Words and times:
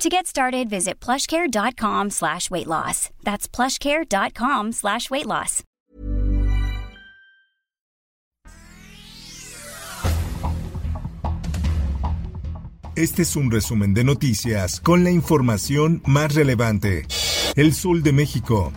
To 0.00 0.08
get 0.08 0.26
started, 0.26 0.70
visit 0.70 0.98
plushcare.com 0.98 2.08
slash 2.08 2.50
weight 2.50 2.66
loss. 2.66 3.10
That's 3.22 3.46
plushcare.com 3.46 4.72
slash 4.72 5.10
weight 5.10 5.26
loss. 5.26 5.62
Este 12.96 13.22
es 13.22 13.36
un 13.36 13.50
resumen 13.50 13.92
de 13.92 14.04
noticias 14.04 14.80
con 14.80 15.04
la 15.04 15.10
información 15.10 16.02
más 16.06 16.34
relevante. 16.34 17.06
El 17.54 17.74
Sol 17.74 18.02
de 18.02 18.12
México. 18.12 18.72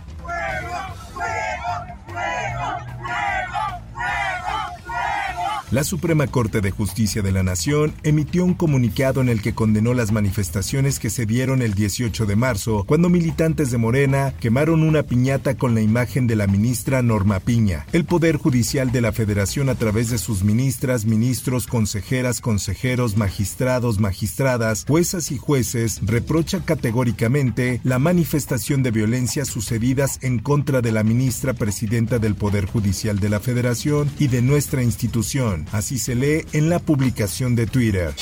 La 5.74 5.82
Suprema 5.82 6.28
Corte 6.28 6.60
de 6.60 6.70
Justicia 6.70 7.20
de 7.20 7.32
la 7.32 7.42
Nación 7.42 7.94
emitió 8.04 8.44
un 8.44 8.54
comunicado 8.54 9.20
en 9.20 9.28
el 9.28 9.42
que 9.42 9.54
condenó 9.54 9.92
las 9.92 10.12
manifestaciones 10.12 11.00
que 11.00 11.10
se 11.10 11.26
dieron 11.26 11.62
el 11.62 11.74
18 11.74 12.26
de 12.26 12.36
marzo, 12.36 12.84
cuando 12.86 13.08
militantes 13.08 13.72
de 13.72 13.78
Morena 13.78 14.34
quemaron 14.38 14.84
una 14.84 15.02
piñata 15.02 15.56
con 15.56 15.74
la 15.74 15.80
imagen 15.80 16.28
de 16.28 16.36
la 16.36 16.46
ministra 16.46 17.02
Norma 17.02 17.40
Piña. 17.40 17.86
El 17.92 18.04
Poder 18.04 18.36
Judicial 18.36 18.92
de 18.92 19.00
la 19.00 19.10
Federación, 19.10 19.68
a 19.68 19.74
través 19.74 20.10
de 20.10 20.18
sus 20.18 20.44
ministras, 20.44 21.06
ministros, 21.06 21.66
consejeras, 21.66 22.40
consejeros, 22.40 23.16
magistrados, 23.16 23.98
magistradas, 23.98 24.84
juezas 24.86 25.32
y 25.32 25.38
jueces, 25.38 25.98
reprocha 26.06 26.64
categóricamente 26.64 27.80
la 27.82 27.98
manifestación 27.98 28.84
de 28.84 28.92
violencia 28.92 29.44
sucedidas 29.44 30.20
en 30.22 30.38
contra 30.38 30.82
de 30.82 30.92
la 30.92 31.02
ministra 31.02 31.52
presidenta 31.52 32.20
del 32.20 32.36
Poder 32.36 32.66
Judicial 32.66 33.18
de 33.18 33.28
la 33.28 33.40
Federación 33.40 34.08
y 34.20 34.28
de 34.28 34.40
nuestra 34.40 34.84
institución 34.84 35.63
Así 35.72 35.98
se 35.98 36.14
lee 36.14 36.44
en 36.52 36.68
la 36.70 36.78
publicación 36.78 37.54
de 37.54 37.66
Twitter. 37.66 38.14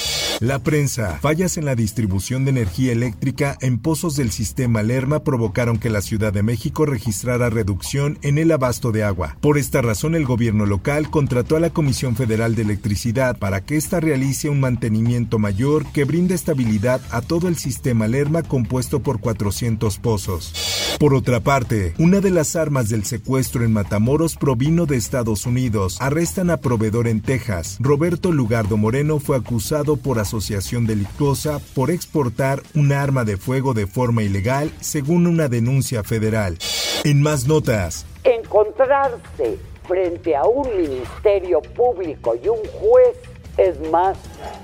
La 0.42 0.58
prensa. 0.58 1.20
Fallas 1.22 1.56
en 1.56 1.66
la 1.66 1.76
distribución 1.76 2.44
de 2.44 2.50
energía 2.50 2.90
eléctrica 2.90 3.56
en 3.60 3.78
pozos 3.78 4.16
del 4.16 4.32
sistema 4.32 4.82
Lerma 4.82 5.22
provocaron 5.22 5.78
que 5.78 5.88
la 5.88 6.02
Ciudad 6.02 6.32
de 6.32 6.42
México 6.42 6.84
registrara 6.84 7.48
reducción 7.48 8.18
en 8.22 8.38
el 8.38 8.50
abasto 8.50 8.90
de 8.90 9.04
agua. 9.04 9.36
Por 9.40 9.56
esta 9.56 9.82
razón, 9.82 10.16
el 10.16 10.24
gobierno 10.24 10.66
local 10.66 11.10
contrató 11.10 11.54
a 11.54 11.60
la 11.60 11.70
Comisión 11.70 12.16
Federal 12.16 12.56
de 12.56 12.62
Electricidad 12.62 13.38
para 13.38 13.60
que 13.60 13.76
ésta 13.76 14.00
realice 14.00 14.48
un 14.48 14.58
mantenimiento 14.58 15.38
mayor 15.38 15.86
que 15.92 16.02
brinde 16.02 16.34
estabilidad 16.34 17.00
a 17.12 17.20
todo 17.22 17.46
el 17.46 17.54
sistema 17.54 18.08
Lerma 18.08 18.42
compuesto 18.42 18.98
por 18.98 19.20
400 19.20 19.96
pozos. 19.98 20.96
Por 20.98 21.14
otra 21.14 21.38
parte, 21.38 21.94
una 21.98 22.18
de 22.18 22.32
las 22.32 22.56
armas 22.56 22.88
del 22.88 23.04
secuestro 23.04 23.64
en 23.64 23.72
Matamoros 23.72 24.34
provino 24.34 24.86
de 24.86 24.96
Estados 24.96 25.46
Unidos. 25.46 25.98
Arrestan 26.00 26.50
a 26.50 26.56
proveedor 26.56 27.06
en 27.06 27.20
Texas. 27.20 27.76
Roberto 27.78 28.32
Lugardo 28.32 28.76
Moreno 28.76 29.20
fue 29.20 29.36
acusado 29.36 29.96
por 29.96 30.18
asociación 30.32 30.86
delictuosa 30.86 31.60
por 31.74 31.90
exportar 31.90 32.62
un 32.74 32.92
arma 32.92 33.24
de 33.24 33.36
fuego 33.36 33.74
de 33.74 33.86
forma 33.86 34.22
ilegal, 34.22 34.72
según 34.80 35.26
una 35.26 35.48
denuncia 35.48 36.02
federal. 36.02 36.56
En 37.04 37.20
más 37.20 37.46
notas. 37.46 38.06
Encontrarse 38.24 39.58
frente 39.86 40.34
a 40.34 40.44
un 40.44 40.74
ministerio 40.74 41.60
público 41.60 42.34
y 42.42 42.48
un 42.48 42.60
juez 42.80 43.16
es 43.58 43.78
más 43.90 44.16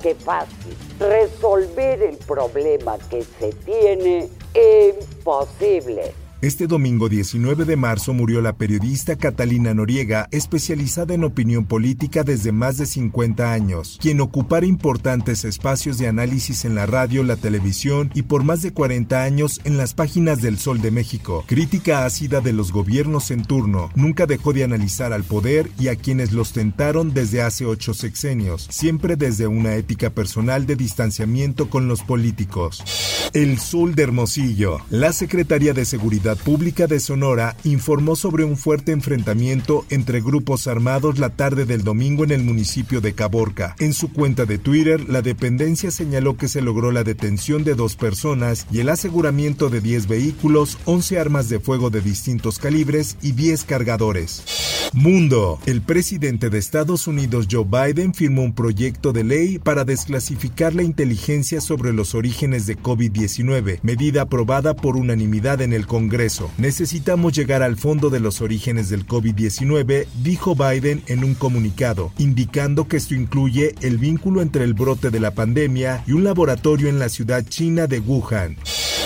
que 0.02 0.14
fácil. 0.14 0.74
Resolver 0.98 2.02
el 2.02 2.16
problema 2.16 2.96
que 3.10 3.22
se 3.22 3.52
tiene 3.52 4.30
es 4.54 4.94
imposible. 5.18 6.14
Este 6.40 6.68
domingo 6.68 7.08
19 7.08 7.64
de 7.64 7.74
marzo 7.74 8.14
murió 8.14 8.40
la 8.40 8.52
periodista 8.52 9.16
Catalina 9.16 9.74
Noriega, 9.74 10.28
especializada 10.30 11.14
en 11.14 11.24
opinión 11.24 11.64
política 11.64 12.22
desde 12.22 12.52
más 12.52 12.76
de 12.76 12.86
50 12.86 13.52
años, 13.52 13.98
quien 14.00 14.20
ocupara 14.20 14.64
importantes 14.64 15.44
espacios 15.44 15.98
de 15.98 16.06
análisis 16.06 16.64
en 16.64 16.76
la 16.76 16.86
radio, 16.86 17.24
la 17.24 17.34
televisión 17.34 18.12
y 18.14 18.22
por 18.22 18.44
más 18.44 18.62
de 18.62 18.72
40 18.72 19.20
años 19.20 19.60
en 19.64 19.78
las 19.78 19.94
páginas 19.94 20.40
del 20.40 20.58
Sol 20.58 20.80
de 20.80 20.92
México. 20.92 21.42
Crítica 21.48 22.04
ácida 22.04 22.40
de 22.40 22.52
los 22.52 22.70
gobiernos 22.70 23.32
en 23.32 23.42
turno, 23.44 23.90
nunca 23.96 24.26
dejó 24.26 24.52
de 24.52 24.62
analizar 24.62 25.12
al 25.12 25.24
poder 25.24 25.68
y 25.76 25.88
a 25.88 25.96
quienes 25.96 26.30
los 26.30 26.52
tentaron 26.52 27.14
desde 27.14 27.42
hace 27.42 27.66
ocho 27.66 27.94
sexenios, 27.94 28.68
siempre 28.70 29.16
desde 29.16 29.48
una 29.48 29.74
ética 29.74 30.10
personal 30.10 30.66
de 30.66 30.76
distanciamiento 30.76 31.68
con 31.68 31.88
los 31.88 32.04
políticos. 32.04 32.84
El 33.32 33.58
Sol 33.58 33.96
de 33.96 34.04
Hermosillo. 34.04 34.78
La 34.88 35.12
Secretaría 35.12 35.74
de 35.74 35.84
Seguridad 35.84 36.27
Pública 36.34 36.86
de 36.86 37.00
Sonora 37.00 37.56
informó 37.64 38.16
sobre 38.16 38.44
un 38.44 38.56
fuerte 38.56 38.92
enfrentamiento 38.92 39.84
entre 39.90 40.20
grupos 40.20 40.66
armados 40.66 41.18
la 41.18 41.30
tarde 41.30 41.64
del 41.64 41.84
domingo 41.84 42.24
en 42.24 42.30
el 42.30 42.42
municipio 42.42 43.00
de 43.00 43.14
Caborca. 43.14 43.74
En 43.78 43.92
su 43.92 44.12
cuenta 44.12 44.44
de 44.44 44.58
Twitter, 44.58 45.08
la 45.08 45.22
dependencia 45.22 45.90
señaló 45.90 46.36
que 46.36 46.48
se 46.48 46.62
logró 46.62 46.92
la 46.92 47.04
detención 47.04 47.64
de 47.64 47.74
dos 47.74 47.96
personas 47.96 48.66
y 48.70 48.80
el 48.80 48.88
aseguramiento 48.88 49.70
de 49.70 49.80
10 49.80 50.08
vehículos, 50.08 50.78
11 50.84 51.18
armas 51.18 51.48
de 51.48 51.60
fuego 51.60 51.90
de 51.90 52.00
distintos 52.00 52.58
calibres 52.58 53.16
y 53.22 53.32
10 53.32 53.64
cargadores. 53.64 54.77
Mundo. 54.92 55.58
El 55.66 55.82
presidente 55.82 56.50
de 56.50 56.58
Estados 56.58 57.06
Unidos 57.06 57.46
Joe 57.50 57.64
Biden 57.64 58.14
firmó 58.14 58.42
un 58.42 58.54
proyecto 58.54 59.12
de 59.12 59.24
ley 59.24 59.58
para 59.58 59.84
desclasificar 59.84 60.74
la 60.74 60.82
inteligencia 60.82 61.60
sobre 61.60 61.92
los 61.92 62.14
orígenes 62.14 62.66
de 62.66 62.78
COVID-19, 62.78 63.80
medida 63.82 64.22
aprobada 64.22 64.74
por 64.74 64.96
unanimidad 64.96 65.60
en 65.60 65.72
el 65.72 65.86
Congreso. 65.86 66.50
Necesitamos 66.58 67.32
llegar 67.32 67.62
al 67.62 67.76
fondo 67.76 68.10
de 68.10 68.20
los 68.20 68.40
orígenes 68.40 68.88
del 68.88 69.06
COVID-19, 69.06 70.06
dijo 70.22 70.54
Biden 70.54 71.02
en 71.06 71.24
un 71.24 71.34
comunicado, 71.34 72.12
indicando 72.18 72.88
que 72.88 72.96
esto 72.96 73.14
incluye 73.14 73.74
el 73.80 73.98
vínculo 73.98 74.42
entre 74.42 74.64
el 74.64 74.74
brote 74.74 75.10
de 75.10 75.20
la 75.20 75.32
pandemia 75.32 76.02
y 76.06 76.12
un 76.12 76.24
laboratorio 76.24 76.88
en 76.88 76.98
la 76.98 77.08
ciudad 77.08 77.44
china 77.46 77.86
de 77.86 78.00
Wuhan. 78.00 78.56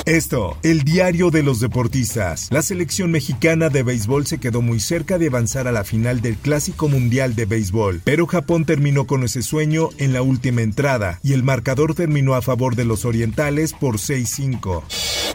Esto, 0.04 0.58
el 0.64 0.82
diario 0.82 1.30
de 1.30 1.44
los 1.44 1.60
deportistas. 1.60 2.48
La 2.50 2.62
selección 2.62 3.12
mexicana 3.12 3.68
de 3.68 3.84
béisbol 3.84 4.26
se 4.26 4.38
quedó 4.38 4.60
muy 4.60 4.80
cerca 4.80 5.16
de 5.16 5.28
avanzar 5.28 5.68
a 5.68 5.72
la 5.72 5.84
final 5.84 6.20
del 6.20 6.36
Clásico 6.36 6.88
Mundial 6.88 7.36
de 7.36 7.44
Béisbol, 7.44 8.00
pero 8.02 8.26
Japón 8.26 8.64
terminó 8.64 9.06
con 9.06 9.22
ese 9.22 9.42
sueño 9.42 9.90
en 9.98 10.12
la 10.12 10.22
última 10.22 10.62
entrada 10.62 11.20
y 11.22 11.34
el 11.34 11.44
marcador 11.44 11.94
terminó 11.94 12.34
a 12.34 12.42
favor 12.42 12.74
de 12.74 12.84
los 12.84 13.04
orientales 13.04 13.74
por 13.74 13.98
6-5. 13.98 14.82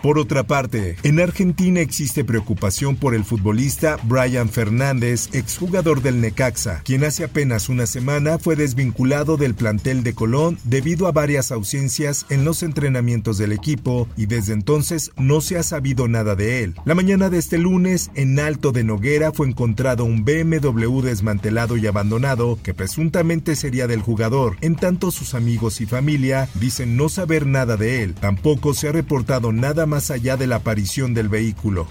Por 0.01 0.19
otra 0.19 0.43
parte, 0.43 0.97
en 1.03 1.19
Argentina 1.21 1.79
existe 1.79 2.23
preocupación 2.25 2.97
por 2.97 3.15
el 3.15 3.23
futbolista 3.23 3.97
Brian 4.03 4.49
Fernández, 4.49 5.29
exjugador 5.33 6.01
del 6.01 6.21
Necaxa, 6.21 6.81
quien 6.83 7.03
hace 7.05 7.23
apenas 7.23 7.69
una 7.69 7.87
semana 7.87 8.37
fue 8.37 8.55
desvinculado 8.55 9.37
del 9.37 9.55
plantel 9.55 10.03
de 10.03 10.13
Colón 10.13 10.59
debido 10.65 11.07
a 11.07 11.13
varias 11.13 11.51
ausencias 11.51 12.25
en 12.29 12.45
los 12.45 12.63
entrenamientos 12.63 13.37
del 13.37 13.53
equipo 13.53 14.07
y 14.17 14.27
desde 14.27 14.56
entonces 14.57 15.11
no 15.17 15.39
se 15.39 15.59
ha 15.59 15.63
sabido 15.63 16.07
nada 16.07 16.35
de 16.35 16.63
él. 16.63 16.73
La 16.83 16.95
mañana 16.95 17.29
de 17.29 17.37
este 17.37 17.59
lunes, 17.59 18.09
en 18.15 18.39
Alto 18.39 18.71
de 18.71 18.83
Noguera 18.83 19.31
fue 19.31 19.47
encontrado 19.47 20.03
un 20.03 20.25
BMW 20.25 21.01
desmantelado 21.01 21.77
y 21.77 21.85
abandonado 21.85 22.57
que 22.63 22.73
presuntamente 22.73 23.55
sería 23.55 23.85
del 23.85 24.01
jugador, 24.01 24.57
en 24.61 24.75
tanto 24.75 25.11
sus 25.11 25.35
amigos 25.35 25.79
y 25.79 25.85
familia 25.85 26.49
dicen 26.55 26.97
no 26.97 27.07
saber 27.07 27.45
nada 27.45 27.77
de 27.77 28.01
él. 28.01 28.15
Tampoco 28.15 28.73
se 28.73 28.87
ha 28.87 28.91
reportado 28.91 29.51
nada 29.53 29.85
más 29.85 30.09
allá 30.09 30.37
de 30.37 30.47
la 30.47 30.55
aparición 30.55 31.13
del 31.13 31.29
vehículo. 31.29 31.87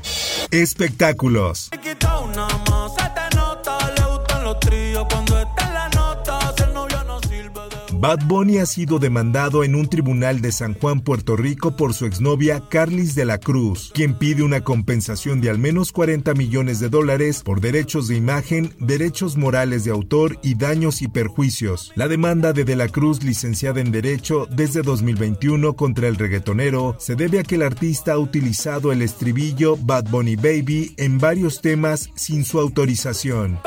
Espectáculos. 0.50 1.70
Bad 8.06 8.24
Bunny 8.26 8.58
ha 8.58 8.66
sido 8.66 9.00
demandado 9.00 9.64
en 9.64 9.74
un 9.74 9.88
tribunal 9.88 10.40
de 10.40 10.52
San 10.52 10.74
Juan, 10.74 11.00
Puerto 11.00 11.34
Rico, 11.34 11.76
por 11.76 11.92
su 11.92 12.06
exnovia 12.06 12.62
Carlis 12.68 13.16
de 13.16 13.24
la 13.24 13.38
Cruz, 13.38 13.90
quien 13.92 14.14
pide 14.14 14.44
una 14.44 14.60
compensación 14.60 15.40
de 15.40 15.50
al 15.50 15.58
menos 15.58 15.90
40 15.90 16.32
millones 16.34 16.78
de 16.78 16.88
dólares 16.88 17.42
por 17.42 17.60
derechos 17.60 18.06
de 18.06 18.14
imagen, 18.14 18.72
derechos 18.78 19.36
morales 19.36 19.82
de 19.82 19.90
autor 19.90 20.38
y 20.44 20.54
daños 20.54 21.02
y 21.02 21.08
perjuicios. 21.08 21.90
La 21.96 22.06
demanda 22.06 22.52
de 22.52 22.62
De 22.62 22.76
la 22.76 22.86
Cruz, 22.86 23.24
licenciada 23.24 23.80
en 23.80 23.90
Derecho 23.90 24.46
desde 24.52 24.82
2021 24.82 25.74
contra 25.74 26.06
el 26.06 26.14
reggaetonero, 26.14 26.94
se 27.00 27.16
debe 27.16 27.40
a 27.40 27.42
que 27.42 27.56
el 27.56 27.62
artista 27.62 28.12
ha 28.12 28.18
utilizado 28.18 28.92
el 28.92 29.02
estribillo 29.02 29.76
Bad 29.76 30.10
Bunny 30.10 30.36
Baby 30.36 30.94
en 30.96 31.18
varios 31.18 31.60
temas 31.60 32.10
sin 32.14 32.44
su 32.44 32.60
autorización. 32.60 33.58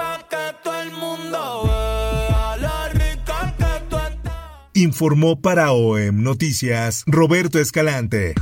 Informó 4.79 5.41
para 5.41 5.73
OEM 5.73 6.23
Noticias 6.23 7.03
Roberto 7.05 7.59
Escalante. 7.59 8.33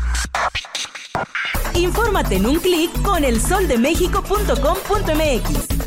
Infórmate 1.73 2.35
en 2.35 2.45
un 2.45 2.59
clic 2.59 2.91
con 3.01 3.23
elsoldemexico.com.mx. 3.23 5.86